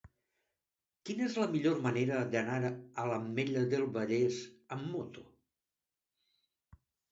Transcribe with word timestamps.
Quina 1.09 1.27
és 1.31 1.35
la 1.41 1.45
millor 1.55 1.77
manera 1.83 2.21
d'anar 2.37 2.71
a 2.71 3.05
l'Ametlla 3.13 3.63
del 3.75 3.87
Vallès 3.99 4.41
amb 4.79 4.91
moto? 4.97 5.29